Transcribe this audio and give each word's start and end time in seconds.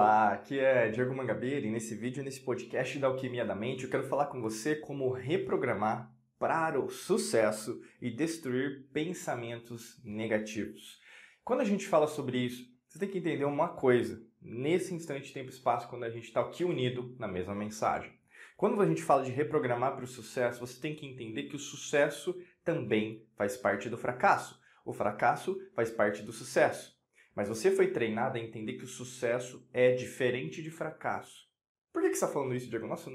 Olá, 0.00 0.32
aqui 0.32 0.58
é 0.58 0.88
Diego 0.88 1.14
Mangabeira 1.14 1.66
e 1.66 1.70
nesse 1.70 1.94
vídeo, 1.94 2.24
nesse 2.24 2.40
podcast 2.40 2.98
da 2.98 3.06
Alquimia 3.06 3.44
da 3.44 3.54
Mente, 3.54 3.84
eu 3.84 3.90
quero 3.90 4.08
falar 4.08 4.28
com 4.28 4.40
você 4.40 4.74
como 4.74 5.12
reprogramar 5.12 6.10
para 6.38 6.80
o 6.80 6.88
sucesso 6.88 7.82
e 8.00 8.10
destruir 8.10 8.88
pensamentos 8.94 10.00
negativos. 10.02 10.98
Quando 11.44 11.60
a 11.60 11.66
gente 11.66 11.86
fala 11.86 12.06
sobre 12.06 12.38
isso, 12.38 12.64
você 12.88 12.98
tem 12.98 13.10
que 13.10 13.18
entender 13.18 13.44
uma 13.44 13.68
coisa. 13.68 14.26
Nesse 14.40 14.94
instante 14.94 15.34
tempo 15.34 15.50
e 15.50 15.52
espaço, 15.52 15.86
quando 15.90 16.04
a 16.04 16.10
gente 16.10 16.24
está 16.24 16.40
aqui 16.40 16.64
unido 16.64 17.14
na 17.18 17.28
mesma 17.28 17.54
mensagem. 17.54 18.10
Quando 18.56 18.80
a 18.80 18.86
gente 18.86 19.02
fala 19.02 19.22
de 19.22 19.30
reprogramar 19.30 19.94
para 19.94 20.04
o 20.04 20.08
sucesso, 20.08 20.60
você 20.60 20.80
tem 20.80 20.96
que 20.96 21.04
entender 21.04 21.42
que 21.42 21.56
o 21.56 21.58
sucesso 21.58 22.34
também 22.64 23.28
faz 23.36 23.54
parte 23.54 23.90
do 23.90 23.98
fracasso. 23.98 24.58
O 24.82 24.94
fracasso 24.94 25.60
faz 25.74 25.90
parte 25.90 26.22
do 26.22 26.32
sucesso. 26.32 26.98
Mas 27.34 27.48
você 27.48 27.70
foi 27.70 27.88
treinado 27.88 28.36
a 28.36 28.40
entender 28.40 28.74
que 28.74 28.84
o 28.84 28.88
sucesso 28.88 29.66
é 29.72 29.92
diferente 29.92 30.62
de 30.62 30.70
fracasso. 30.70 31.48
Por 31.92 32.02
que, 32.02 32.10
que 32.10 32.16
você 32.16 32.24
está 32.24 32.32
falando 32.32 32.54
isso, 32.54 32.68
Diego? 32.68 32.86
Nossa, 32.86 33.10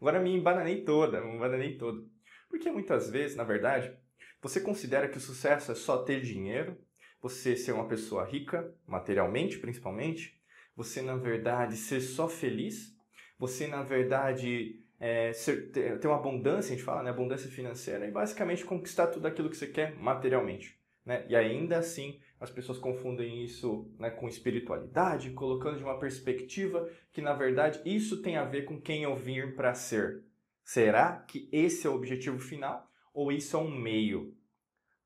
agora 0.00 0.20
me 0.20 0.34
embananei 0.34 0.82
toda, 0.82 1.20
me 1.20 1.36
embananei 1.36 1.76
todo. 1.76 2.08
Porque 2.48 2.70
muitas 2.70 3.10
vezes, 3.10 3.36
na 3.36 3.44
verdade, 3.44 3.96
você 4.40 4.60
considera 4.60 5.08
que 5.08 5.18
o 5.18 5.20
sucesso 5.20 5.72
é 5.72 5.74
só 5.74 5.98
ter 5.98 6.20
dinheiro, 6.20 6.76
você 7.20 7.56
ser 7.56 7.72
uma 7.72 7.88
pessoa 7.88 8.24
rica, 8.24 8.72
materialmente 8.86 9.58
principalmente, 9.58 10.40
você, 10.76 11.00
na 11.00 11.16
verdade, 11.16 11.76
ser 11.76 12.00
só 12.00 12.28
feliz, 12.28 12.94
você, 13.38 13.66
na 13.66 13.82
verdade, 13.82 14.80
é, 15.00 15.32
ser, 15.32 15.70
ter, 15.70 16.06
uma 16.06 16.16
abundância, 16.16 16.72
a 16.72 16.76
gente 16.76 16.84
fala, 16.84 17.02
né, 17.02 17.10
abundância 17.10 17.50
financeira, 17.50 18.06
e 18.06 18.10
basicamente 18.10 18.64
conquistar 18.64 19.08
tudo 19.08 19.26
aquilo 19.26 19.50
que 19.50 19.56
você 19.56 19.66
quer 19.66 19.94
materialmente. 19.96 20.78
Né? 21.06 21.24
E 21.28 21.36
ainda 21.36 21.78
assim, 21.78 22.20
as 22.40 22.50
pessoas 22.50 22.78
confundem 22.78 23.44
isso 23.44 23.88
né, 23.96 24.10
com 24.10 24.28
espiritualidade, 24.28 25.30
colocando 25.30 25.78
de 25.78 25.84
uma 25.84 26.00
perspectiva 26.00 26.90
que, 27.12 27.22
na 27.22 27.32
verdade, 27.32 27.80
isso 27.84 28.20
tem 28.20 28.36
a 28.36 28.44
ver 28.44 28.64
com 28.64 28.80
quem 28.80 29.04
eu 29.04 29.14
vim 29.14 29.52
para 29.52 29.72
ser. 29.72 30.24
Será 30.64 31.20
que 31.20 31.48
esse 31.52 31.86
é 31.86 31.90
o 31.90 31.94
objetivo 31.94 32.40
final 32.40 32.90
ou 33.14 33.30
isso 33.30 33.56
é 33.56 33.60
um 33.60 33.70
meio? 33.70 34.36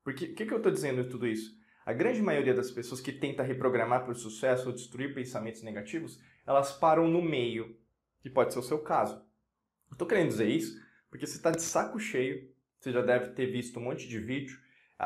Porque 0.03 0.25
o 0.25 0.33
que, 0.33 0.47
que 0.47 0.51
eu 0.51 0.57
estou 0.57 0.71
dizendo 0.71 1.07
tudo 1.07 1.27
isso? 1.27 1.55
A 1.85 1.93
grande 1.93 2.21
maioria 2.21 2.53
das 2.53 2.71
pessoas 2.71 2.99
que 2.99 3.11
tenta 3.11 3.43
reprogramar 3.43 4.03
para 4.03 4.11
o 4.11 4.15
sucesso 4.15 4.67
ou 4.67 4.73
destruir 4.73 5.13
pensamentos 5.13 5.61
negativos, 5.61 6.19
elas 6.47 6.71
param 6.71 7.07
no 7.07 7.21
meio, 7.21 7.77
que 8.21 8.29
pode 8.29 8.53
ser 8.53 8.59
o 8.59 8.63
seu 8.63 8.79
caso. 8.79 9.23
Estou 9.91 10.07
querendo 10.07 10.29
dizer 10.29 10.49
isso 10.49 10.81
porque 11.11 11.27
você 11.27 11.37
está 11.37 11.51
de 11.51 11.61
saco 11.61 11.99
cheio, 11.99 12.49
você 12.79 12.91
já 12.91 13.01
deve 13.01 13.31
ter 13.31 13.47
visto 13.47 13.79
um 13.79 13.83
monte 13.83 14.07
de 14.07 14.17
vídeo 14.17 14.57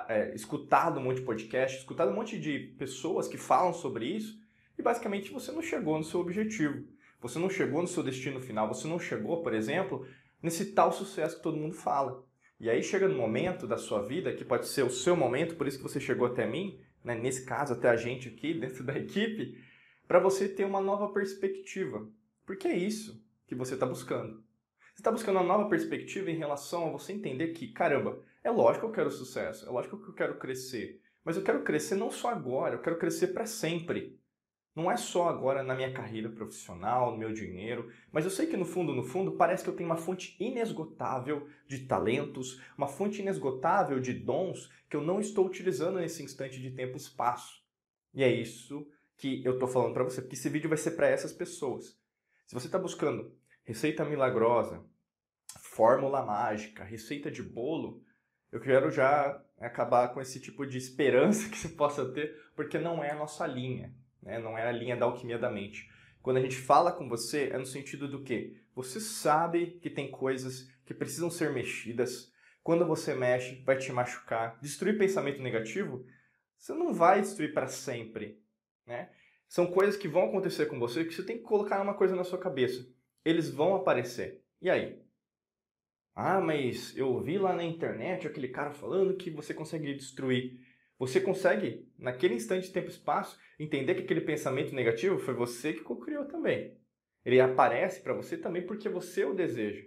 é, 0.10 0.34
escutado 0.36 1.00
um 1.00 1.04
monte 1.04 1.18
de 1.18 1.26
podcast, 1.26 1.78
escutado 1.78 2.12
um 2.12 2.16
monte 2.16 2.40
de 2.40 2.60
pessoas 2.78 3.28
que 3.28 3.38
falam 3.38 3.74
sobre 3.74 4.06
isso 4.06 4.40
e 4.78 4.82
basicamente 4.82 5.32
você 5.32 5.52
não 5.52 5.62
chegou 5.62 5.98
no 5.98 6.04
seu 6.04 6.20
objetivo. 6.20 6.86
Você 7.22 7.40
não 7.40 7.50
chegou 7.50 7.82
no 7.82 7.88
seu 7.88 8.04
destino 8.04 8.40
final. 8.40 8.68
Você 8.68 8.88
não 8.88 9.00
chegou, 9.00 9.42
por 9.42 9.54
exemplo, 9.54 10.08
nesse 10.42 10.74
tal 10.74 10.92
sucesso 10.92 11.38
que 11.38 11.44
todo 11.44 11.58
mundo 11.58 11.74
fala. 11.74 12.24
E 12.60 12.70
aí 12.70 12.84
chega 12.84 13.08
no 13.08 13.18
momento 13.18 13.68
da 13.68 13.78
sua 13.78 14.02
vida, 14.02 14.34
que 14.34 14.46
pode 14.46 14.68
ser 14.68 14.84
o 14.84 14.92
seu 14.92 15.16
momento, 15.16 15.56
por 15.56 15.68
isso 15.68 15.78
que 15.78 15.84
você 15.84 16.00
chegou 16.00 16.28
até 16.28 16.46
mim, 16.46 16.80
né, 17.04 17.16
nesse 17.16 17.44
caso, 17.46 17.74
até 17.74 17.90
a 17.90 17.96
gente 17.96 18.30
aqui 18.30 18.54
dentro 18.60 18.84
da 18.84 18.96
equipe, 18.98 19.58
para 20.08 20.20
você 20.20 20.48
ter 20.48 20.66
uma 20.66 20.80
nova 20.80 21.12
perspectiva. 21.12 22.08
Porque 22.46 22.68
é 22.68 22.78
isso 22.78 23.26
que 23.48 23.56
você 23.56 23.74
está 23.74 23.88
buscando. 23.88 24.45
Você 24.96 25.02
está 25.02 25.12
buscando 25.12 25.36
uma 25.36 25.44
nova 25.44 25.68
perspectiva 25.68 26.32
em 26.32 26.38
relação 26.38 26.88
a 26.88 26.92
você 26.92 27.12
entender 27.12 27.50
que, 27.50 27.68
caramba, 27.68 28.18
é 28.42 28.50
lógico 28.50 28.86
que 28.86 28.92
eu 28.92 28.96
quero 28.96 29.12
sucesso, 29.12 29.68
é 29.68 29.70
lógico 29.70 29.98
que 29.98 30.08
eu 30.08 30.14
quero 30.14 30.38
crescer, 30.38 31.02
mas 31.22 31.36
eu 31.36 31.44
quero 31.44 31.64
crescer 31.64 31.96
não 31.96 32.10
só 32.10 32.30
agora, 32.30 32.76
eu 32.76 32.82
quero 32.82 32.98
crescer 32.98 33.28
para 33.28 33.46
sempre. 33.46 34.18
Não 34.74 34.90
é 34.90 34.96
só 34.96 35.28
agora 35.28 35.64
na 35.64 35.76
minha 35.76 35.92
carreira 35.92 36.30
profissional, 36.30 37.12
no 37.12 37.18
meu 37.18 37.34
dinheiro, 37.34 37.92
mas 38.10 38.24
eu 38.24 38.32
sei 38.32 38.48
que 38.48 38.56
no 38.56 38.64
fundo, 38.64 38.96
no 38.96 39.04
fundo, 39.04 39.34
parece 39.34 39.66
que 39.66 39.70
eu 39.70 39.76
tenho 39.76 39.90
uma 39.90 39.98
fonte 39.98 40.38
inesgotável 40.40 41.46
de 41.68 41.80
talentos, 41.80 42.62
uma 42.78 42.88
fonte 42.88 43.22
inesgotável 43.22 44.00
de 44.00 44.14
dons 44.14 44.72
que 44.90 44.96
eu 44.96 45.02
não 45.02 45.20
estou 45.20 45.46
utilizando 45.46 46.00
nesse 46.00 46.24
instante 46.24 46.62
de 46.62 46.72
tempo 46.72 46.94
e 46.94 46.98
espaço. 46.98 47.62
E 48.14 48.24
é 48.24 48.32
isso 48.32 48.88
que 49.18 49.44
eu 49.44 49.56
estou 49.56 49.68
falando 49.68 49.94
para 49.94 50.06
você, 50.06 50.22
porque 50.22 50.36
esse 50.36 50.48
vídeo 50.48 50.70
vai 50.70 50.78
ser 50.78 50.92
para 50.92 51.10
essas 51.10 51.34
pessoas. 51.34 52.00
Se 52.46 52.54
você 52.54 52.68
está 52.68 52.80
buscando 52.80 53.36
receita 53.66 54.06
milagrosa, 54.06 54.82
fórmula 55.60 56.24
mágica, 56.24 56.84
receita 56.84 57.30
de 57.30 57.44
bolo, 57.44 58.02
eu 58.52 58.62
quero 58.62 58.90
já 58.90 59.44
acabar 59.60 60.14
com 60.14 60.22
esse 60.22 60.40
tipo 60.40 60.66
de 60.66 60.78
esperança 60.78 61.50
que 61.52 61.58
você 61.58 61.70
possa 61.70 62.06
ter, 62.14 62.34
porque 62.56 62.78
não 62.78 63.04
é 63.04 63.12
a 63.12 63.16
nossa 63.16 63.46
linha, 63.46 63.94
né? 64.22 64.40
não 64.40 64.58
é 64.58 64.68
a 64.68 64.72
linha 64.72 64.96
da 64.96 65.06
alquimia 65.06 65.38
da 65.38 65.50
mente. 65.50 65.90
Quando 66.22 66.38
a 66.38 66.42
gente 66.42 66.56
fala 66.56 66.92
com 66.92 67.10
você, 67.10 67.50
é 67.52 67.58
no 67.58 67.66
sentido 67.66 68.08
do 68.08 68.24
que 68.24 68.56
você 68.74 69.00
sabe 69.00 69.80
que 69.82 69.90
tem 69.90 70.10
coisas 70.10 70.70
que 70.86 70.94
precisam 70.94 71.30
ser 71.30 71.52
mexidas. 71.52 72.32
Quando 72.64 72.86
você 72.86 73.14
mexe, 73.14 73.62
vai 73.64 73.78
te 73.78 73.92
machucar. 73.92 74.58
Destruir 74.60 74.98
pensamento 74.98 75.42
negativo, 75.42 76.06
você 76.58 76.74
não 76.74 76.94
vai 76.94 77.22
destruir 77.22 77.54
para 77.54 77.68
sempre, 77.68 78.42
né? 78.88 79.10
São 79.48 79.68
coisas 79.68 79.96
que 79.96 80.08
vão 80.08 80.30
acontecer 80.30 80.66
com 80.66 80.80
você 80.80 81.06
que 81.06 81.14
você 81.14 81.24
tem 81.24 81.38
que 81.38 81.44
colocar 81.44 81.82
uma 81.82 81.94
coisa 81.94 82.16
na 82.16 82.24
sua 82.24 82.40
cabeça. 82.40 82.88
Eles 83.26 83.50
vão 83.50 83.76
aparecer. 83.76 84.46
E 84.62 84.70
aí? 84.70 85.04
Ah, 86.14 86.40
mas 86.40 86.96
eu 86.96 87.10
ouvi 87.10 87.38
lá 87.38 87.54
na 87.54 87.64
internet 87.64 88.26
aquele 88.26 88.48
cara 88.48 88.72
falando 88.72 89.18
que 89.18 89.30
você 89.30 89.54
consegue 89.54 89.94
destruir. 89.96 90.60
Você 90.98 91.20
consegue, 91.20 91.92
naquele 91.98 92.36
instante 92.36 92.68
de 92.68 92.74
tempo 92.74 92.88
e 92.88 92.92
espaço, 92.92 93.38
entender 93.60 93.96
que 93.96 94.04
aquele 94.04 94.22
pensamento 94.22 94.74
negativo 94.74 95.20
foi 95.20 95.34
você 95.34 95.74
que 95.74 95.84
criou 95.84 96.26
também. 96.26 96.78
Ele 97.26 97.42
aparece 97.42 98.02
para 98.02 98.14
você 98.14 98.38
também 98.38 98.66
porque 98.66 98.88
você 98.88 99.26
o 99.26 99.34
deseja. 99.34 99.84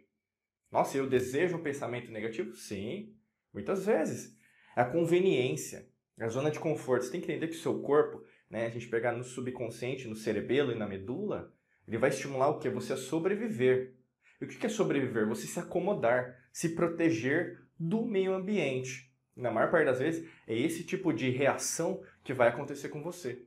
Nossa, 0.71 0.99
eu 0.99 1.09
desejo 1.09 1.57
um 1.57 1.63
pensamento 1.63 2.11
negativo? 2.11 2.53
Sim, 2.55 3.17
muitas 3.55 3.87
vezes. 3.87 4.37
É 4.77 4.83
a 4.83 4.91
conveniência, 4.91 5.89
é 6.19 6.25
a 6.25 6.29
zona 6.29 6.51
de 6.51 6.61
conforto. 6.61 7.05
Você 7.05 7.13
tem 7.13 7.21
que 7.21 7.31
entender 7.31 7.49
que 7.49 7.57
o 7.57 7.61
seu 7.61 7.81
corpo, 7.81 8.23
né, 8.51 8.67
a 8.67 8.71
gente 8.71 8.89
pegar 8.89 9.13
no 9.13 9.25
subconsciente, 9.25 10.07
no 10.09 10.17
cerebelo 10.17 10.73
e 10.73 10.75
na 10.75 10.87
medula, 10.87 11.55
ele 11.89 11.99
vai 11.99 12.11
estimular 12.11 12.49
o 12.49 12.59
que? 12.59 12.69
Você 12.69 12.93
a 12.93 12.97
sobreviver. 12.97 13.95
E 14.41 14.45
o 14.45 14.49
que 14.49 14.67
é 14.67 14.69
sobreviver? 14.69 15.27
Você 15.27 15.47
se 15.47 15.59
acomodar, 15.59 16.37
se 16.53 16.75
proteger 16.75 17.59
do 17.79 18.05
meio 18.05 18.35
ambiente. 18.35 19.11
Na 19.35 19.51
maior 19.51 19.71
parte 19.71 19.87
das 19.87 19.99
vezes, 19.99 20.29
é 20.47 20.55
esse 20.57 20.85
tipo 20.85 21.13
de 21.13 21.31
reação 21.31 22.03
que 22.23 22.35
vai 22.35 22.49
acontecer 22.49 22.89
com 22.91 23.03
você. 23.03 23.45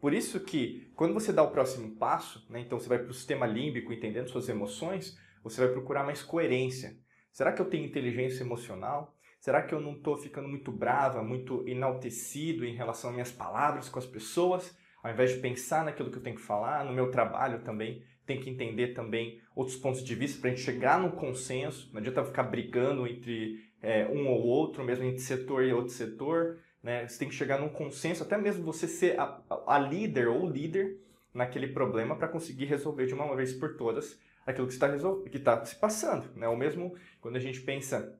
Por 0.00 0.12
isso 0.12 0.40
que, 0.40 0.90
quando 0.94 1.14
você 1.14 1.32
dá 1.32 1.42
o 1.42 1.50
próximo 1.50 1.96
passo, 1.96 2.46
né, 2.50 2.60
então 2.60 2.78
você 2.78 2.88
vai 2.88 2.98
para 2.98 3.10
o 3.10 3.14
sistema 3.14 3.46
límbico, 3.46 3.92
entendendo 3.92 4.28
suas 4.28 4.48
emoções, 4.48 5.18
você 5.42 5.60
vai 5.60 5.70
procurar 5.70 6.04
mais 6.04 6.22
coerência. 6.22 6.96
Será 7.32 7.52
que 7.52 7.60
eu 7.60 7.66
tenho 7.66 7.86
inteligência 7.86 8.42
emocional? 8.42 9.16
Será 9.40 9.62
que 9.62 9.74
eu 9.74 9.80
não 9.80 9.92
estou 9.92 10.16
ficando 10.16 10.48
muito 10.48 10.72
brava, 10.72 11.22
muito 11.22 11.66
enaltecido 11.68 12.64
em 12.64 12.74
relação 12.74 13.10
às 13.10 13.14
minhas 13.14 13.32
palavras 13.32 13.88
com 13.88 13.98
as 13.98 14.06
pessoas? 14.06 14.76
Ao 15.04 15.12
invés 15.12 15.32
de 15.32 15.38
pensar 15.38 15.84
naquilo 15.84 16.10
que 16.10 16.16
eu 16.16 16.22
tenho 16.22 16.34
que 16.34 16.40
falar, 16.40 16.82
no 16.82 16.90
meu 16.90 17.10
trabalho 17.10 17.60
também, 17.60 18.02
tem 18.24 18.40
que 18.40 18.48
entender 18.48 18.94
também 18.94 19.38
outros 19.54 19.76
pontos 19.76 20.02
de 20.02 20.14
vista 20.14 20.40
para 20.40 20.48
a 20.48 20.54
gente 20.54 20.64
chegar 20.64 20.98
num 20.98 21.10
consenso. 21.10 21.90
Não 21.92 22.00
adianta 22.00 22.24
ficar 22.24 22.44
brigando 22.44 23.06
entre 23.06 23.62
é, 23.82 24.06
um 24.06 24.26
ou 24.26 24.40
outro, 24.42 24.82
mesmo 24.82 25.04
entre 25.04 25.20
setor 25.20 25.62
e 25.62 25.74
outro 25.74 25.92
setor. 25.92 26.58
Né? 26.82 27.06
Você 27.06 27.18
tem 27.18 27.28
que 27.28 27.34
chegar 27.34 27.60
num 27.60 27.68
consenso, 27.68 28.22
até 28.22 28.38
mesmo 28.38 28.64
você 28.64 28.88
ser 28.88 29.20
a, 29.20 29.42
a 29.66 29.78
líder 29.78 30.26
ou 30.26 30.48
líder 30.48 30.96
naquele 31.34 31.68
problema 31.68 32.16
para 32.16 32.28
conseguir 32.28 32.64
resolver 32.64 33.04
de 33.04 33.12
uma 33.12 33.36
vez 33.36 33.52
por 33.52 33.76
todas 33.76 34.18
aquilo 34.46 34.66
que 34.66 34.72
está 34.72 34.88
que 35.30 35.38
tá 35.38 35.64
se 35.66 35.76
passando. 35.76 36.30
Né? 36.34 36.48
Ou 36.48 36.56
mesmo 36.56 36.96
quando 37.20 37.36
a 37.36 37.40
gente 37.40 37.60
pensa 37.60 38.18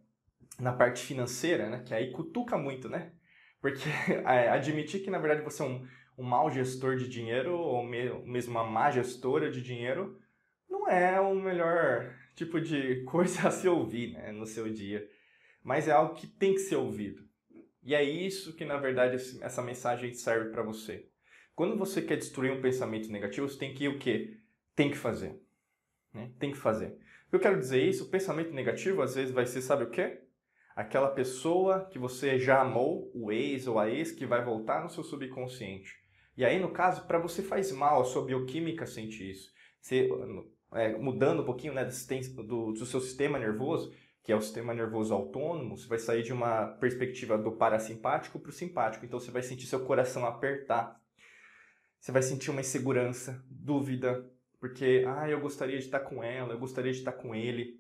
na 0.61 0.73
parte 0.73 1.03
financeira, 1.03 1.71
né? 1.71 1.83
que 1.83 1.95
aí 1.95 2.11
cutuca 2.11 2.59
muito, 2.59 2.91
né? 2.91 3.13
Porque 3.59 3.89
é, 4.29 4.51
admitir 4.51 5.01
que 5.01 5.11
na 5.11 5.19
verdade 5.19 5.41
você 5.41 5.63
é 5.63 5.65
um 5.65 5.87
um 6.17 6.25
mau 6.25 6.51
gestor 6.51 6.97
de 6.97 7.09
dinheiro 7.09 7.57
ou 7.57 7.83
mesmo 7.83 8.53
uma 8.53 8.65
má 8.65 8.91
gestora 8.91 9.51
de 9.51 9.61
dinheiro 9.61 10.19
não 10.69 10.89
é 10.89 11.21
o 11.21 11.35
melhor 11.35 12.15
tipo 12.35 12.61
de 12.61 13.03
coisa 13.07 13.49
a 13.49 13.51
se 13.51 13.69
ouvir 13.69 14.13
né, 14.13 14.33
no 14.33 14.47
seu 14.47 14.69
dia. 14.71 15.09
Mas 15.63 15.89
é 15.89 15.93
algo 15.93 16.15
que 16.15 16.27
tem 16.27 16.53
que 16.53 16.61
ser 16.61 16.77
ouvido. 16.77 17.25
E 17.83 17.95
é 17.95 18.03
isso 18.03 18.55
que, 18.55 18.65
na 18.65 18.77
verdade, 18.77 19.17
essa 19.43 19.63
mensagem 19.63 20.13
serve 20.15 20.51
para 20.51 20.63
você. 20.63 21.09
Quando 21.55 21.77
você 21.77 22.03
quer 22.03 22.17
destruir 22.17 22.53
um 22.53 22.61
pensamento 22.61 23.11
negativo, 23.11 23.49
você 23.49 23.59
tem 23.59 23.75
que 23.75 23.89
o 23.89 23.99
quê? 23.99 24.39
Tem 24.75 24.91
que 24.91 24.97
fazer. 24.97 25.41
Né? 26.13 26.33
Tem 26.39 26.51
que 26.51 26.59
fazer. 26.59 26.99
Eu 27.31 27.39
quero 27.39 27.59
dizer 27.59 27.83
isso, 27.83 28.05
o 28.05 28.11
pensamento 28.11 28.53
negativo 28.53 29.03
às 29.03 29.15
vezes 29.15 29.33
vai 29.33 29.47
ser, 29.47 29.61
sabe 29.63 29.85
o 29.85 29.91
quê? 29.91 30.21
Aquela 30.75 31.09
pessoa 31.09 31.87
que 31.87 31.99
você 31.99 32.39
já 32.39 32.61
amou, 32.61 33.11
o 33.15 33.31
ex 33.31 33.67
ou 33.67 33.79
a 33.79 33.89
ex, 33.89 34.13
que 34.13 34.27
vai 34.27 34.45
voltar 34.45 34.83
no 34.83 34.91
seu 34.91 35.05
subconsciente. 35.05 36.04
E 36.37 36.45
aí, 36.45 36.59
no 36.59 36.71
caso, 36.71 37.07
para 37.07 37.19
você 37.19 37.43
faz 37.43 37.71
mal, 37.71 38.01
a 38.01 38.05
sua 38.05 38.25
bioquímica 38.25 38.87
sente 38.87 39.31
isso. 39.31 39.53
Você, 39.81 40.09
é, 40.73 40.97
mudando 40.97 41.43
um 41.43 41.45
pouquinho 41.45 41.75
né, 41.75 41.85
do, 41.85 42.73
do 42.73 42.87
seu 42.87 43.01
sistema 43.01 43.39
nervoso, 43.39 43.93
que 44.23 44.33
é 44.33 44.37
o 44.37 44.41
sistema 44.41 44.73
nervoso 44.73 45.13
autônomo, 45.13 45.77
você 45.77 45.87
vai 45.87 45.99
sair 45.99 46.23
de 46.23 46.33
uma 46.33 46.67
perspectiva 46.81 47.37
do 47.37 47.53
parasimpático 47.53 48.41
para 48.41 48.49
o 48.49 48.53
simpático. 48.53 49.05
Então 49.05 49.21
você 49.21 49.31
vai 49.31 49.43
sentir 49.43 49.67
seu 49.67 49.85
coração 49.85 50.25
apertar. 50.25 50.99
Você 52.01 52.11
vai 52.11 52.23
sentir 52.23 52.51
uma 52.51 52.61
insegurança, 52.61 53.45
dúvida, 53.49 54.29
porque, 54.59 55.05
ah, 55.07 55.29
eu 55.29 55.41
gostaria 55.41 55.79
de 55.79 55.85
estar 55.85 56.01
com 56.01 56.25
ela, 56.25 56.55
eu 56.55 56.59
gostaria 56.59 56.91
de 56.91 56.99
estar 56.99 57.13
com 57.13 57.35
ele. 57.35 57.79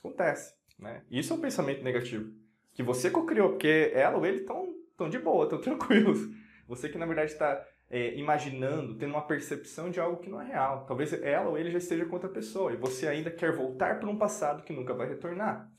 Acontece, 0.00 0.54
né? 0.76 1.04
Isso 1.08 1.32
é 1.32 1.36
um 1.36 1.40
pensamento 1.40 1.84
negativo. 1.84 2.32
Que 2.72 2.82
você 2.82 3.08
co-criou, 3.08 3.50
porque 3.50 3.92
ela 3.94 4.18
ou 4.18 4.26
ele 4.26 4.38
estão 4.38 4.74
tão 4.96 5.08
de 5.08 5.20
boa, 5.20 5.44
estão 5.44 5.60
tranquilos. 5.62 6.18
Você 6.66 6.88
que, 6.88 6.98
na 6.98 7.06
verdade, 7.06 7.30
está 7.30 7.64
é, 7.88 8.14
imaginando, 8.16 8.96
tendo 8.96 9.12
uma 9.12 9.26
percepção 9.26 9.90
de 9.90 10.00
algo 10.00 10.20
que 10.20 10.28
não 10.28 10.40
é 10.40 10.46
real. 10.46 10.84
Talvez 10.86 11.12
ela 11.12 11.50
ou 11.50 11.58
ele 11.58 11.70
já 11.70 11.78
esteja 11.78 12.04
com 12.04 12.14
outra 12.14 12.28
pessoa 12.28 12.72
e 12.72 12.76
você 12.76 13.06
ainda 13.06 13.30
quer 13.30 13.52
voltar 13.52 14.00
para 14.00 14.08
um 14.08 14.18
passado 14.18 14.64
que 14.64 14.72
nunca 14.72 14.94
vai 14.94 15.08
retornar. 15.08 15.70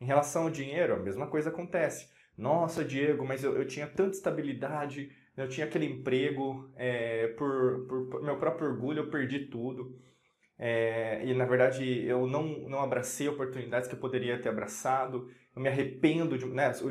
Em 0.00 0.04
relação 0.04 0.44
ao 0.44 0.50
dinheiro, 0.50 0.94
a 0.94 0.98
mesma 0.98 1.28
coisa 1.28 1.50
acontece. 1.50 2.10
Nossa, 2.36 2.84
Diego, 2.84 3.24
mas 3.24 3.44
eu, 3.44 3.56
eu 3.56 3.66
tinha 3.66 3.86
tanta 3.86 4.16
estabilidade, 4.16 5.12
eu 5.36 5.48
tinha 5.48 5.66
aquele 5.66 5.86
emprego, 5.86 6.70
é, 6.76 7.28
por, 7.38 7.86
por, 7.86 8.08
por, 8.08 8.22
meu 8.22 8.36
próprio 8.38 8.68
orgulho 8.68 9.00
eu 9.00 9.10
perdi 9.10 9.46
tudo. 9.46 9.96
É, 10.58 11.24
e 11.24 11.34
na 11.34 11.44
verdade 11.44 12.04
eu 12.04 12.26
não, 12.26 12.68
não 12.68 12.80
abracei 12.80 13.28
oportunidades 13.28 13.88
que 13.88 13.94
eu 13.94 14.00
poderia 14.00 14.40
ter 14.40 14.48
abraçado. 14.48 15.28
Eu 15.54 15.62
me 15.62 15.68
arrependo 15.68 16.38
de. 16.38 16.46
Né, 16.46 16.66
as 16.66 16.82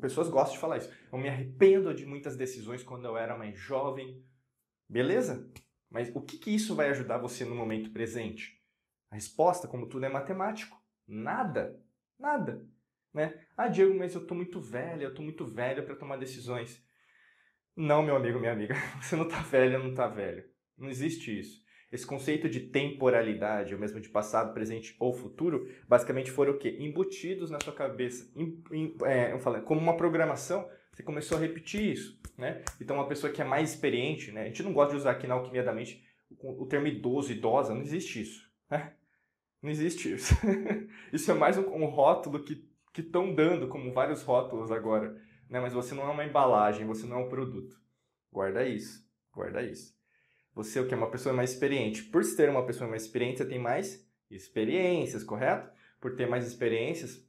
pessoas 0.00 0.28
gostam 0.28 0.54
de 0.54 0.60
falar 0.60 0.78
isso. 0.78 0.92
Eu 1.10 1.18
me 1.18 1.28
arrependo 1.28 1.94
de 1.94 2.04
muitas 2.04 2.36
decisões 2.36 2.82
quando 2.82 3.06
eu 3.06 3.16
era 3.16 3.36
mais 3.36 3.58
jovem. 3.58 4.22
Beleza? 4.88 5.50
Mas 5.88 6.14
o 6.14 6.20
que, 6.20 6.38
que 6.38 6.50
isso 6.50 6.74
vai 6.74 6.90
ajudar 6.90 7.18
você 7.18 7.44
no 7.44 7.54
momento 7.54 7.90
presente? 7.90 8.60
A 9.10 9.14
resposta, 9.14 9.66
como 9.66 9.88
tudo, 9.88 10.04
é 10.04 10.08
matemático. 10.08 10.80
Nada. 11.06 11.80
Nada. 12.18 12.64
Né? 13.12 13.44
Ah, 13.56 13.68
Diego, 13.68 13.94
mas 13.98 14.14
eu 14.14 14.24
tô 14.26 14.34
muito 14.34 14.60
velha, 14.60 15.04
eu 15.04 15.14
tô 15.14 15.22
muito 15.22 15.44
velha 15.44 15.82
para 15.82 15.96
tomar 15.96 16.16
decisões. 16.16 16.84
Não, 17.76 18.02
meu 18.02 18.14
amigo, 18.14 18.38
minha 18.38 18.52
amiga, 18.52 18.74
você 19.02 19.16
não 19.16 19.26
tá 19.26 19.40
velha, 19.40 19.78
não 19.78 19.94
tá 19.94 20.06
velho. 20.06 20.44
Não 20.76 20.88
existe 20.88 21.36
isso. 21.36 21.59
Esse 21.92 22.06
conceito 22.06 22.48
de 22.48 22.60
temporalidade, 22.60 23.74
ou 23.74 23.80
mesmo 23.80 24.00
de 24.00 24.08
passado, 24.08 24.54
presente 24.54 24.94
ou 24.98 25.12
futuro, 25.12 25.68
basicamente 25.88 26.30
foram 26.30 26.52
o 26.52 26.58
quê? 26.58 26.76
Embutidos 26.78 27.50
na 27.50 27.58
sua 27.60 27.72
cabeça. 27.72 28.30
Em, 28.36 28.62
em, 28.72 28.96
é, 29.04 29.32
eu 29.32 29.40
falei, 29.40 29.62
como 29.62 29.80
uma 29.80 29.96
programação, 29.96 30.68
você 30.92 31.02
começou 31.02 31.36
a 31.36 31.40
repetir 31.40 31.92
isso, 31.92 32.20
né? 32.38 32.62
Então, 32.80 32.96
uma 32.96 33.08
pessoa 33.08 33.32
que 33.32 33.42
é 33.42 33.44
mais 33.44 33.70
experiente, 33.70 34.30
né? 34.30 34.42
A 34.42 34.46
gente 34.46 34.62
não 34.62 34.72
gosta 34.72 34.92
de 34.92 34.98
usar 34.98 35.12
aqui 35.12 35.26
na 35.26 35.34
alquimia 35.34 35.64
da 35.64 35.72
mente 35.72 36.04
o, 36.30 36.62
o 36.62 36.66
termo 36.66 36.86
idoso, 36.86 37.32
idosa, 37.32 37.74
não 37.74 37.82
existe 37.82 38.22
isso, 38.22 38.48
né? 38.70 38.92
Não 39.60 39.70
existe 39.70 40.14
isso. 40.14 40.34
isso 41.12 41.30
é 41.30 41.34
mais 41.34 41.58
um, 41.58 41.66
um 41.74 41.86
rótulo 41.86 42.44
que 42.44 42.64
estão 42.96 43.34
dando, 43.34 43.68
como 43.68 43.92
vários 43.92 44.22
rótulos 44.22 44.70
agora 44.70 45.20
né? 45.50 45.58
Mas 45.58 45.72
você 45.72 45.94
não 45.94 46.04
é 46.04 46.10
uma 46.10 46.24
embalagem, 46.24 46.86
você 46.86 47.04
não 47.04 47.18
é 47.18 47.24
um 47.24 47.28
produto. 47.28 47.76
Guarda 48.32 48.64
isso, 48.64 49.04
guarda 49.34 49.60
isso. 49.60 49.92
Você 50.54 50.78
é 50.78 50.82
o 50.82 50.86
que 50.86 50.94
é 50.94 50.96
uma 50.96 51.10
pessoa 51.10 51.34
mais 51.34 51.52
experiente. 51.52 52.02
Por 52.04 52.24
ser 52.24 52.48
uma 52.48 52.66
pessoa 52.66 52.88
mais 52.88 53.04
experiente, 53.04 53.38
você 53.38 53.46
tem 53.46 53.58
mais 53.58 54.06
experiências, 54.30 55.24
correto? 55.24 55.70
Por 56.00 56.16
ter 56.16 56.28
mais 56.28 56.46
experiências, 56.46 57.26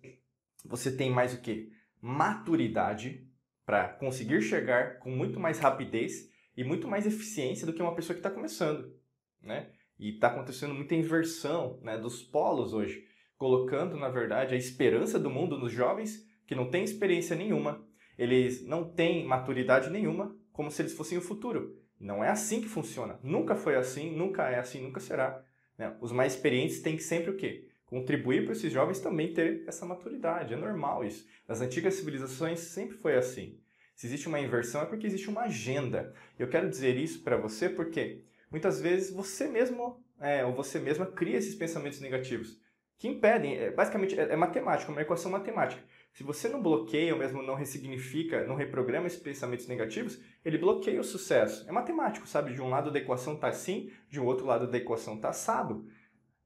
você 0.66 0.96
tem 0.96 1.10
mais 1.10 1.34
o 1.34 1.42
que? 1.42 1.72
Maturidade 2.00 3.28
para 3.66 3.90
conseguir 3.90 4.42
chegar 4.42 5.00
com 5.00 5.12
muito 5.12 5.40
mais 5.40 5.60
rapidez 5.60 6.30
e 6.56 6.64
muito 6.64 6.88
mais 6.88 7.06
eficiência 7.06 7.66
do 7.66 7.74
que 7.74 7.82
uma 7.82 7.96
pessoa 7.96 8.16
que 8.16 8.20
está 8.20 8.30
começando, 8.30 8.94
né? 9.42 9.72
E 10.00 10.16
está 10.16 10.28
acontecendo 10.28 10.74
muita 10.74 10.96
inversão 10.96 11.80
né, 11.82 11.98
dos 11.98 12.24
polos 12.24 12.74
hoje, 12.74 13.06
colocando, 13.38 13.98
na 13.98 14.10
verdade, 14.10 14.56
a 14.56 14.58
esperança 14.58 15.20
do 15.20 15.30
mundo 15.30 15.58
nos 15.58 15.72
jovens 15.72 16.28
que 16.48 16.56
não 16.56 16.70
têm 16.70 16.84
experiência 16.84 17.36
nenhuma 17.36 17.88
eles 18.22 18.64
não 18.68 18.84
têm 18.84 19.26
maturidade 19.26 19.90
nenhuma, 19.90 20.38
como 20.52 20.70
se 20.70 20.80
eles 20.80 20.94
fossem 20.94 21.18
o 21.18 21.22
futuro. 21.22 21.76
Não 22.02 22.24
é 22.24 22.30
assim 22.30 22.62
que 22.62 22.68
funciona. 22.68 23.20
Nunca 23.22 23.56
foi 23.56 23.76
assim, 23.76 24.16
nunca 24.16 24.50
é 24.50 24.58
assim, 24.58 24.82
nunca 24.82 25.00
será. 25.00 25.44
Né? 25.78 25.96
Os 26.02 26.12
mais 26.12 26.34
experientes 26.34 26.82
têm 26.82 26.98
que 26.98 27.04
sempre 27.04 27.30
o 27.30 27.38
quê? 27.38 27.68
Contribuir 27.86 28.44
para 28.44 28.54
esses 28.54 28.74
jovens 28.74 29.00
também 29.00 29.34
ter 29.34 29.64
essa 29.68 29.86
maturidade. 29.86 30.54
É 30.54 30.58
normal 30.58 31.06
isso. 31.06 31.28
Nas 31.48 31.62
antigas 31.62 31.94
civilizações 31.94 32.60
sempre 32.60 32.98
foi 32.98 33.16
assim. 33.16 33.60
Se 33.96 34.08
existe 34.08 34.28
uma 34.28 34.40
inversão 34.40 34.82
é 34.82 34.86
porque 34.86 35.06
existe 35.06 35.30
uma 35.30 35.42
agenda. 35.42 36.14
Eu 36.40 36.50
quero 36.50 36.70
dizer 36.70 36.98
isso 36.98 37.22
para 37.24 37.38
você 37.38 37.70
porque 37.70 38.24
muitas 38.50 38.82
vezes 38.82 39.12
você 39.12 39.48
mesmo 39.48 40.04
é, 40.20 40.44
ou 40.44 40.54
você 40.54 40.80
mesma 40.80 41.06
cria 41.06 41.38
esses 41.38 41.54
pensamentos 41.56 42.00
negativos 42.00 42.60
que 43.02 43.08
impedem, 43.08 43.58
é, 43.58 43.72
basicamente 43.72 44.18
é, 44.18 44.32
é 44.32 44.36
matemática, 44.36 44.92
uma 44.92 45.02
equação 45.02 45.32
matemática. 45.32 45.84
Se 46.14 46.22
você 46.22 46.48
não 46.48 46.62
bloqueia 46.62 47.14
ou 47.14 47.20
mesmo 47.20 47.42
não 47.42 47.56
ressignifica, 47.56 48.46
não 48.46 48.54
reprograma 48.54 49.08
esses 49.08 49.20
pensamentos 49.20 49.68
negativos, 49.68 50.22
ele 50.46 50.60
bloqueia 50.60 51.02
o 51.02 51.04
sucesso. 51.04 51.68
É 51.68 51.72
matemático, 51.72 52.28
sabe? 52.28 52.54
De 52.54 52.62
um 52.62 52.70
lado 52.70 52.92
da 52.92 53.00
equação 53.00 53.34
está 53.34 53.48
assim, 53.48 53.92
de 54.08 54.20
um 54.20 54.26
outro 54.26 54.46
lado 54.46 54.70
da 54.70 54.78
equação 54.78 55.16
está 55.16 55.30
assado. 55.30 55.84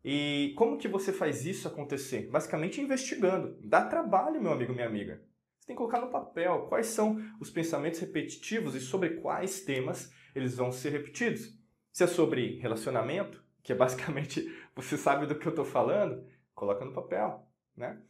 E 0.01 0.53
como 0.55 0.77
que 0.77 0.87
você 0.87 1.11
faz 1.11 1.45
isso 1.45 1.67
acontecer? 1.67 2.29
Basicamente 2.29 2.79
investigando. 2.79 3.57
Dá 3.61 3.83
trabalho, 3.83 4.41
meu 4.41 4.53
amigo, 4.53 4.71
minha 4.71 4.87
amiga. 4.87 5.21
Você 5.59 5.67
tem 5.67 5.75
que 5.75 5.77
colocar 5.77 5.99
no 5.99 6.09
papel 6.09 6.67
quais 6.69 6.87
são 6.87 7.21
os 7.37 7.49
pensamentos 7.49 7.99
repetitivos 7.99 8.75
e 8.75 8.79
sobre 8.79 9.15
quais 9.15 9.59
temas 9.59 10.09
eles 10.33 10.55
vão 10.55 10.71
ser 10.71 10.91
repetidos. 10.91 11.53
Se 11.91 12.05
é 12.05 12.07
sobre 12.07 12.59
relacionamento, 12.59 13.43
que 13.61 13.73
é 13.73 13.75
basicamente 13.75 14.49
você 14.73 14.95
sabe 14.95 15.25
do 15.25 15.35
que 15.35 15.45
eu 15.45 15.49
estou 15.49 15.65
falando, 15.65 16.23
coloca 16.55 16.83
no 16.83 16.93
papel, 16.93 17.45
né? 17.75 18.01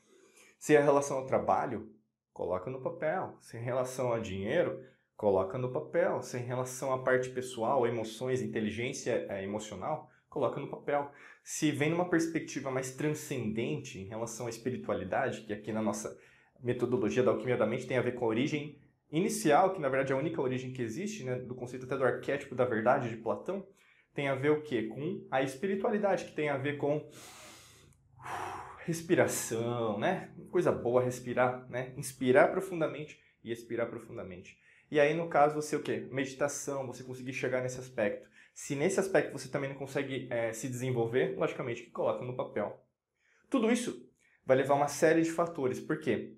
Se 0.57 0.75
é 0.75 0.81
relação 0.81 1.17
ao 1.17 1.25
trabalho, 1.25 1.91
coloca 2.31 2.69
no 2.69 2.81
papel. 2.81 3.37
Se 3.41 3.57
é 3.57 3.59
relação 3.59 4.13
a 4.13 4.19
dinheiro, 4.19 4.81
coloca 5.17 5.57
no 5.57 5.71
papel. 5.71 6.21
Se 6.21 6.37
é 6.37 6.39
relação 6.39 6.93
à 6.93 7.03
parte 7.03 7.29
pessoal, 7.29 7.85
emoções, 7.85 8.41
inteligência 8.41 9.25
é, 9.29 9.43
emocional, 9.43 10.09
coloca 10.29 10.59
no 10.59 10.69
papel. 10.69 11.11
Se 11.43 11.71
vem 11.71 11.89
numa 11.89 12.09
perspectiva 12.09 12.71
mais 12.71 12.95
transcendente 12.95 13.99
em 13.99 14.05
relação 14.05 14.47
à 14.47 14.49
espiritualidade, 14.49 15.41
que 15.41 15.53
aqui 15.53 15.71
na 15.71 15.81
nossa 15.81 16.17
metodologia 16.61 17.23
da 17.23 17.31
alquimia 17.31 17.57
da 17.57 17.65
mente 17.65 17.87
tem 17.87 17.97
a 17.97 18.01
ver 18.01 18.15
com 18.15 18.25
a 18.25 18.29
origem 18.29 18.79
inicial, 19.11 19.71
que 19.73 19.79
na 19.79 19.89
verdade 19.89 20.11
é 20.11 20.15
a 20.15 20.19
única 20.19 20.41
origem 20.41 20.73
que 20.73 20.81
existe, 20.81 21.23
né, 21.23 21.35
do 21.35 21.53
conceito 21.53 21.85
até 21.85 21.95
do 21.95 22.03
arquétipo 22.03 22.55
da 22.55 22.65
verdade 22.65 23.09
de 23.09 23.17
Platão, 23.17 23.65
tem 24.13 24.27
a 24.27 24.35
ver 24.35 24.51
o 24.51 24.63
quê? 24.63 24.83
Com 24.83 25.27
a 25.29 25.43
espiritualidade, 25.43 26.25
que 26.25 26.35
tem 26.35 26.49
a 26.49 26.57
ver 26.57 26.77
com 26.77 27.07
respiração, 28.85 29.99
né? 29.99 30.31
Coisa 30.51 30.71
boa 30.71 31.03
respirar, 31.03 31.67
né? 31.69 31.93
Inspirar 31.97 32.49
profundamente 32.49 33.19
e 33.43 33.51
expirar 33.51 33.87
profundamente. 33.89 34.57
E 34.91 34.99
aí, 34.99 35.13
no 35.13 35.27
caso, 35.27 35.55
você 35.55 35.75
o 35.75 35.81
quê? 35.81 36.07
Meditação, 36.11 36.85
você 36.85 37.03
conseguir 37.03 37.33
chegar 37.33 37.61
nesse 37.61 37.79
aspecto. 37.79 38.27
Se 38.53 38.75
nesse 38.75 38.99
aspecto 38.99 39.33
você 39.33 39.49
também 39.49 39.69
não 39.69 39.77
consegue 39.77 40.27
é, 40.31 40.53
se 40.53 40.69
desenvolver, 40.69 41.37
logicamente 41.37 41.83
que 41.83 41.91
coloca 41.91 42.23
no 42.23 42.35
papel. 42.35 42.81
Tudo 43.49 43.71
isso 43.71 44.09
vai 44.45 44.55
levar 44.55 44.75
uma 44.75 44.87
série 44.87 45.21
de 45.21 45.31
fatores. 45.31 45.79
Por 45.79 45.99
quê? 45.99 46.37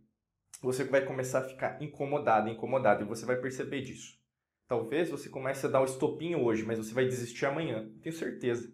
Você 0.62 0.84
vai 0.86 1.06
começar 1.06 1.40
a 1.40 1.48
ficar 1.48 1.82
incomodado, 1.82 2.50
incomodado, 2.50 3.04
e 3.04 3.08
você 3.08 3.26
vai 3.26 3.36
perceber 3.36 3.82
disso. 3.82 4.18
Talvez 4.68 5.10
você 5.10 5.30
comece 5.30 5.66
a 5.66 5.70
dar 5.70 5.82
o 5.82 5.86
estopinho 5.86 6.44
hoje, 6.44 6.64
mas 6.64 6.80
você 6.80 6.94
vai 6.94 7.06
desistir 7.06 7.46
amanhã. 7.46 7.90
Tenho 8.02 8.16
certeza. 8.16 8.74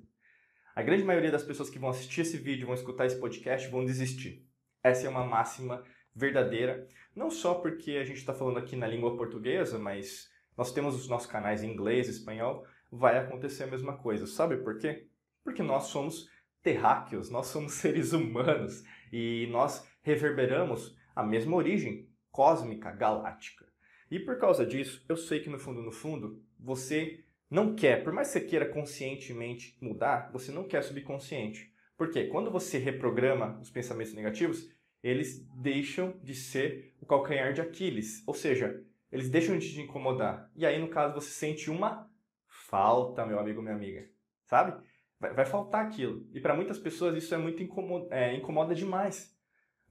A 0.75 0.81
grande 0.81 1.03
maioria 1.03 1.31
das 1.31 1.43
pessoas 1.43 1.69
que 1.69 1.77
vão 1.77 1.91
assistir 1.91 2.21
esse 2.21 2.35
vídeo, 2.35 2.65
vão 2.65 2.73
escutar 2.73 3.05
esse 3.05 3.19
podcast, 3.19 3.69
vão 3.69 3.85
desistir. 3.85 4.43
Essa 4.81 5.05
é 5.05 5.09
uma 5.09 5.25
máxima 5.25 5.83
verdadeira, 6.15 6.87
não 7.15 7.29
só 7.29 7.55
porque 7.55 7.91
a 7.91 8.03
gente 8.03 8.17
está 8.17 8.33
falando 8.33 8.57
aqui 8.57 8.75
na 8.75 8.87
língua 8.87 9.15
portuguesa, 9.15 9.77
mas 9.77 10.31
nós 10.57 10.71
temos 10.71 10.95
os 10.95 11.07
nossos 11.07 11.29
canais 11.29 11.63
em 11.63 11.71
inglês, 11.71 12.09
espanhol, 12.09 12.65
vai 12.91 13.19
acontecer 13.19 13.63
a 13.63 13.67
mesma 13.67 13.97
coisa. 13.97 14.25
Sabe 14.25 14.57
por 14.57 14.79
quê? 14.79 15.07
Porque 15.43 15.61
nós 15.61 15.85
somos 15.85 16.27
terráqueos, 16.63 17.29
nós 17.29 17.47
somos 17.47 17.73
seres 17.77 18.11
humanos 18.11 18.83
e 19.11 19.47
nós 19.51 19.87
reverberamos 20.01 20.97
a 21.15 21.21
mesma 21.21 21.55
origem 21.55 22.09
cósmica, 22.31 22.91
galáctica. 22.91 23.67
E 24.09 24.19
por 24.19 24.39
causa 24.39 24.65
disso, 24.65 25.05
eu 25.07 25.15
sei 25.15 25.39
que 25.39 25.49
no 25.49 25.59
fundo, 25.59 25.83
no 25.83 25.91
fundo, 25.91 26.41
você 26.59 27.23
não 27.53 27.75
quer, 27.75 28.03
por 28.03 28.11
mais 28.11 28.29
que 28.29 28.39
você 28.39 28.41
queira 28.41 28.67
conscientemente 28.67 29.77
mudar, 29.79 30.31
você 30.33 30.51
não 30.51 30.63
quer 30.63 30.81
subconsciente. 30.83 31.71
Porque 31.95 32.25
quando 32.25 32.49
você 32.49 32.79
reprograma 32.79 33.59
os 33.61 33.69
pensamentos 33.69 34.15
negativos, 34.15 34.67
eles 35.03 35.45
deixam 35.53 36.19
de 36.23 36.33
ser 36.33 36.95
o 36.99 37.05
calcanhar 37.05 37.53
de 37.53 37.61
Aquiles. 37.61 38.23
Ou 38.25 38.33
seja, 38.33 38.83
eles 39.11 39.29
deixam 39.29 39.55
de 39.55 39.71
te 39.71 39.81
incomodar. 39.81 40.49
E 40.55 40.65
aí, 40.65 40.81
no 40.81 40.87
caso, 40.87 41.13
você 41.13 41.29
sente 41.29 41.69
uma 41.69 42.09
falta, 42.47 43.23
meu 43.23 43.37
amigo, 43.37 43.61
minha 43.61 43.75
amiga. 43.75 44.09
Sabe? 44.45 44.83
Vai, 45.19 45.35
vai 45.35 45.45
faltar 45.45 45.85
aquilo. 45.85 46.27
E 46.33 46.41
para 46.41 46.55
muitas 46.55 46.79
pessoas 46.79 47.15
isso 47.15 47.35
é 47.35 47.37
muito 47.37 47.61
incomoda, 47.61 48.07
é, 48.15 48.35
incomoda 48.35 48.73
demais. 48.73 49.37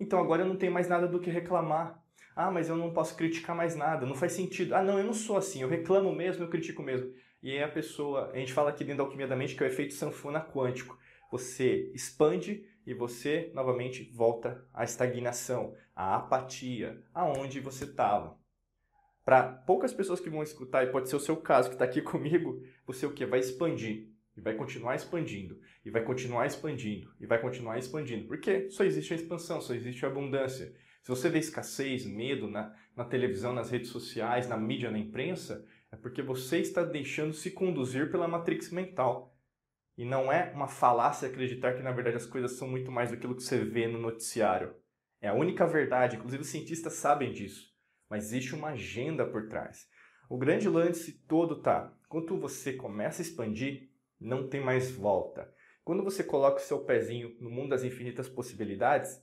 Então 0.00 0.18
agora 0.18 0.42
eu 0.42 0.48
não 0.48 0.56
tenho 0.56 0.72
mais 0.72 0.88
nada 0.88 1.06
do 1.06 1.20
que 1.20 1.30
reclamar. 1.30 2.01
Ah, 2.34 2.50
mas 2.50 2.68
eu 2.68 2.76
não 2.76 2.92
posso 2.92 3.16
criticar 3.16 3.54
mais 3.54 3.76
nada, 3.76 4.06
não 4.06 4.14
faz 4.14 4.32
sentido. 4.32 4.74
Ah, 4.74 4.82
não, 4.82 4.98
eu 4.98 5.04
não 5.04 5.12
sou 5.12 5.36
assim, 5.36 5.62
eu 5.62 5.68
reclamo 5.68 6.14
mesmo, 6.14 6.44
eu 6.44 6.48
critico 6.48 6.82
mesmo. 6.82 7.12
E 7.42 7.50
aí 7.50 7.62
a 7.62 7.68
pessoa, 7.68 8.30
a 8.32 8.38
gente 8.38 8.52
fala 8.52 8.70
aqui 8.70 8.84
dentro 8.84 8.98
da 8.98 9.04
alquimia 9.04 9.26
da 9.26 9.36
mente 9.36 9.54
que 9.54 9.62
é 9.62 9.66
o 9.66 9.70
efeito 9.70 9.94
sanfona 9.94 10.40
quântico. 10.40 10.98
Você 11.30 11.90
expande 11.94 12.64
e 12.86 12.94
você 12.94 13.50
novamente 13.54 14.10
volta 14.14 14.66
à 14.72 14.84
estagnação, 14.84 15.74
à 15.94 16.16
apatia, 16.16 17.02
aonde 17.14 17.60
você 17.60 17.84
estava. 17.84 18.36
Para 19.24 19.42
poucas 19.42 19.92
pessoas 19.92 20.20
que 20.20 20.30
vão 20.30 20.42
escutar, 20.42 20.84
e 20.84 20.90
pode 20.90 21.08
ser 21.08 21.16
o 21.16 21.20
seu 21.20 21.36
caso 21.36 21.68
que 21.68 21.74
está 21.74 21.84
aqui 21.84 22.02
comigo, 22.02 22.62
você 22.86 23.06
o 23.06 23.12
que? 23.12 23.24
Vai 23.24 23.38
expandir. 23.38 24.11
E 24.36 24.40
vai 24.40 24.54
continuar 24.54 24.94
expandindo. 24.94 25.58
E 25.84 25.90
vai 25.90 26.02
continuar 26.02 26.46
expandindo. 26.46 27.12
E 27.20 27.26
vai 27.26 27.40
continuar 27.40 27.78
expandindo. 27.78 28.26
Porque 28.26 28.70
só 28.70 28.84
existe 28.84 29.12
a 29.12 29.16
expansão, 29.16 29.60
só 29.60 29.74
existe 29.74 30.04
a 30.04 30.08
abundância. 30.08 30.74
Se 31.02 31.08
você 31.08 31.28
vê 31.28 31.38
escassez, 31.38 32.06
medo 32.06 32.48
na, 32.48 32.74
na 32.96 33.04
televisão, 33.04 33.52
nas 33.52 33.70
redes 33.70 33.90
sociais, 33.90 34.48
na 34.48 34.56
mídia, 34.56 34.90
na 34.90 34.98
imprensa, 34.98 35.66
é 35.90 35.96
porque 35.96 36.22
você 36.22 36.58
está 36.58 36.82
deixando 36.82 37.34
se 37.34 37.50
conduzir 37.50 38.10
pela 38.10 38.28
matrix 38.28 38.70
mental. 38.70 39.36
E 39.96 40.04
não 40.04 40.32
é 40.32 40.50
uma 40.54 40.68
falácia 40.68 41.28
acreditar 41.28 41.74
que, 41.74 41.82
na 41.82 41.92
verdade, 41.92 42.16
as 42.16 42.26
coisas 42.26 42.52
são 42.52 42.66
muito 42.66 42.90
mais 42.90 43.10
do 43.10 43.16
que 43.18 43.26
você 43.26 43.62
vê 43.62 43.86
no 43.86 43.98
noticiário. 43.98 44.74
É 45.20 45.28
a 45.28 45.34
única 45.34 45.66
verdade, 45.66 46.16
inclusive 46.16 46.42
os 46.42 46.48
cientistas 46.48 46.94
sabem 46.94 47.32
disso. 47.32 47.70
Mas 48.08 48.24
existe 48.24 48.54
uma 48.54 48.70
agenda 48.70 49.26
por 49.26 49.48
trás. 49.48 49.86
O 50.30 50.38
grande 50.38 50.68
lance 50.68 51.12
todo 51.26 51.60
tá, 51.60 51.92
quando 52.08 52.38
você 52.38 52.72
começa 52.72 53.20
a 53.20 53.24
expandir, 53.24 53.90
não 54.22 54.48
tem 54.48 54.60
mais 54.60 54.90
volta. 54.90 55.52
Quando 55.84 56.04
você 56.04 56.22
coloca 56.22 56.58
o 56.58 56.64
seu 56.64 56.84
pezinho 56.84 57.36
no 57.40 57.50
mundo 57.50 57.70
das 57.70 57.82
infinitas 57.82 58.28
possibilidades, 58.28 59.20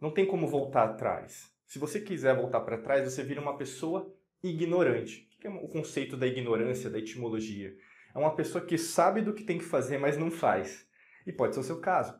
não 0.00 0.10
tem 0.10 0.26
como 0.26 0.46
voltar 0.46 0.84
atrás. 0.84 1.50
Se 1.66 1.78
você 1.78 2.00
quiser 2.00 2.36
voltar 2.36 2.60
para 2.60 2.78
trás, 2.78 3.10
você 3.10 3.22
vira 3.22 3.40
uma 3.40 3.56
pessoa 3.56 4.14
ignorante. 4.42 5.28
O 5.36 5.40
que 5.40 5.46
é 5.46 5.50
o 5.50 5.68
conceito 5.68 6.16
da 6.16 6.26
ignorância, 6.26 6.90
da 6.90 6.98
etimologia? 6.98 7.74
É 8.14 8.18
uma 8.18 8.34
pessoa 8.34 8.64
que 8.64 8.76
sabe 8.76 9.22
do 9.22 9.32
que 9.32 9.44
tem 9.44 9.58
que 9.58 9.64
fazer, 9.64 9.98
mas 9.98 10.18
não 10.18 10.30
faz. 10.30 10.86
E 11.26 11.32
pode 11.32 11.54
ser 11.54 11.60
o 11.60 11.64
seu 11.64 11.80
caso. 11.80 12.14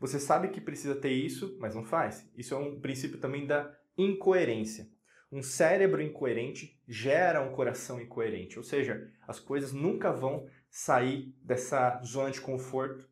Você 0.00 0.18
sabe 0.18 0.48
que 0.48 0.60
precisa 0.60 0.94
ter 0.94 1.10
isso, 1.10 1.56
mas 1.60 1.74
não 1.74 1.84
faz. 1.84 2.30
Isso 2.36 2.54
é 2.54 2.56
um 2.56 2.80
princípio 2.80 3.18
também 3.18 3.46
da 3.46 3.76
incoerência. 3.96 4.88
Um 5.30 5.42
cérebro 5.42 6.00
incoerente 6.00 6.80
gera 6.88 7.42
um 7.42 7.52
coração 7.52 8.00
incoerente, 8.00 8.56
ou 8.56 8.64
seja, 8.64 9.12
as 9.26 9.38
coisas 9.38 9.72
nunca 9.72 10.10
vão 10.10 10.48
sair 10.70 11.34
dessa 11.42 12.00
zona 12.04 12.30
de 12.30 12.40
conforto, 12.40 13.08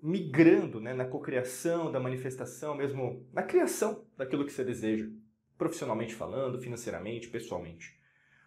migrando 0.00 0.80
né, 0.80 0.94
na 0.94 1.04
cocriação, 1.04 1.90
da 1.90 1.98
manifestação, 1.98 2.74
mesmo 2.74 3.26
na 3.32 3.42
criação 3.42 4.06
daquilo 4.16 4.44
que 4.44 4.52
você 4.52 4.64
deseja, 4.64 5.08
profissionalmente 5.58 6.14
falando, 6.14 6.60
financeiramente, 6.60 7.28
pessoalmente. 7.28 7.98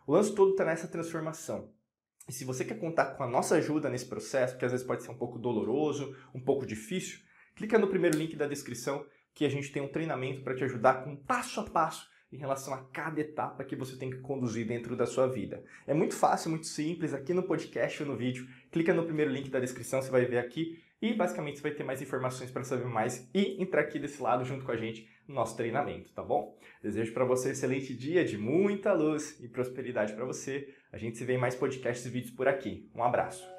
O 0.06 0.14
lance 0.14 0.34
todo 0.34 0.52
está 0.52 0.66
nessa 0.66 0.88
transformação. 0.88 1.72
E 2.28 2.32
se 2.32 2.46
você 2.46 2.64
quer 2.64 2.80
contar 2.80 3.16
com 3.16 3.24
a 3.24 3.28
nossa 3.28 3.56
ajuda 3.56 3.90
nesse 3.90 4.06
processo, 4.06 4.58
que 4.58 4.66
às 4.66 4.72
vezes 4.72 4.86
pode 4.86 5.04
ser 5.04 5.12
um 5.12 5.18
pouco 5.18 5.40
doloroso, 5.40 6.16
um 6.34 6.40
pouco 6.40 6.66
difícil, 6.66 7.20
clica 7.56 7.78
no 7.78 7.88
primeiro 7.88 8.18
link 8.18 8.36
da 8.36 8.48
descrição 8.48 9.06
que 9.34 9.46
a 9.46 9.50
gente 9.50 9.72
tem 9.72 9.82
um 9.82 9.92
treinamento 9.92 10.44
para 10.44 10.56
te 10.56 10.64
ajudar 10.64 11.04
com 11.04 11.16
passo 11.16 11.60
a 11.60 11.64
passo 11.64 12.08
em 12.32 12.38
relação 12.38 12.74
a 12.74 12.84
cada 12.94 13.20
etapa 13.20 13.64
que 13.64 13.76
você 13.76 13.98
tem 13.98 14.10
que 14.10 14.20
conduzir 14.20 14.68
dentro 14.68 14.96
da 14.96 15.06
sua 15.06 15.28
vida. 15.28 15.64
É 15.88 15.94
muito 15.94 16.16
fácil, 16.16 16.52
muito 16.52 16.68
simples, 16.68 17.14
aqui 17.14 17.34
no 17.34 17.44
podcast 17.44 18.04
ou 18.04 18.10
no 18.10 18.16
vídeo. 18.16 18.48
Clica 18.72 18.94
no 18.94 19.04
primeiro 19.04 19.32
link 19.32 19.50
da 19.50 19.60
descrição, 19.60 20.02
você 20.02 20.12
vai 20.12 20.26
ver 20.26 20.38
aqui 20.38 20.82
e 21.02 21.14
basicamente 21.14 21.58
você 21.58 21.64
vai 21.64 21.72
ter 21.72 21.84
mais 21.84 22.02
informações 22.02 22.52
para 22.52 22.64
saber 22.64 22.86
mais 22.86 23.30
e 23.34 23.62
entrar 23.62 23.82
aqui 23.82 23.98
desse 23.98 24.22
lado 24.22 24.44
junto 24.44 24.66
com 24.66 24.72
a 24.72 24.78
gente 24.78 25.10
no 25.28 25.36
nosso 25.36 25.56
treinamento, 25.56 26.12
tá 26.12 26.24
bom? 26.24 26.58
Desejo 26.82 27.14
para 27.14 27.26
você 27.26 27.50
um 27.50 27.52
excelente 27.52 27.94
dia 27.94 28.26
de 28.26 28.38
muita 28.38 28.94
luz 28.94 29.40
e 29.40 29.48
prosperidade 29.48 30.14
para 30.14 30.26
você. 30.26 30.74
A 30.92 30.98
gente 30.98 31.18
se 31.18 31.26
vê 31.26 31.34
em 31.34 31.38
mais 31.38 31.56
podcasts 31.56 32.06
e 32.06 32.10
vídeos 32.10 32.32
por 32.32 32.48
aqui. 32.48 32.90
Um 32.96 33.04
abraço. 33.04 33.59